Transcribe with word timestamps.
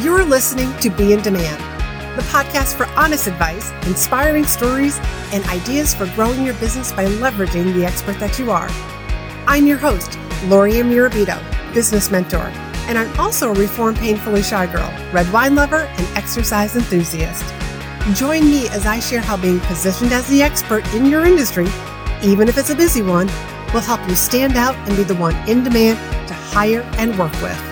You're 0.00 0.24
listening 0.24 0.74
to 0.78 0.88
Be 0.88 1.12
in 1.12 1.20
Demand, 1.20 1.60
the 2.16 2.22
podcast 2.22 2.76
for 2.76 2.86
honest 2.98 3.26
advice, 3.26 3.70
inspiring 3.86 4.44
stories, 4.46 4.98
and 5.32 5.44
ideas 5.44 5.94
for 5.94 6.06
growing 6.14 6.46
your 6.46 6.54
business 6.54 6.90
by 6.92 7.04
leveraging 7.04 7.74
the 7.74 7.84
expert 7.84 8.18
that 8.18 8.38
you 8.38 8.50
are. 8.50 8.68
I'm 9.46 9.66
your 9.66 9.76
host, 9.76 10.18
Lori 10.46 10.72
Mirabito, 10.72 11.38
business 11.74 12.10
mentor, 12.10 12.50
and 12.88 12.96
I'm 12.96 13.20
also 13.20 13.50
a 13.50 13.54
reformed 13.54 13.98
painfully 13.98 14.42
shy 14.42 14.64
girl, 14.66 14.90
red 15.12 15.30
wine 15.30 15.54
lover, 15.54 15.82
and 15.82 16.16
exercise 16.16 16.74
enthusiast. 16.74 17.44
Join 18.14 18.46
me 18.46 18.68
as 18.68 18.86
I 18.86 18.98
share 18.98 19.20
how 19.20 19.36
being 19.36 19.60
positioned 19.60 20.12
as 20.12 20.26
the 20.26 20.42
expert 20.42 20.90
in 20.94 21.04
your 21.04 21.26
industry, 21.26 21.66
even 22.24 22.48
if 22.48 22.56
it's 22.56 22.70
a 22.70 22.74
busy 22.74 23.02
one, 23.02 23.26
will 23.74 23.80
help 23.80 24.00
you 24.08 24.14
stand 24.14 24.56
out 24.56 24.74
and 24.88 24.96
be 24.96 25.02
the 25.02 25.16
one 25.16 25.36
in 25.46 25.62
demand 25.62 25.98
to 26.28 26.34
hire 26.34 26.80
and 26.96 27.18
work 27.18 27.32
with. 27.42 27.71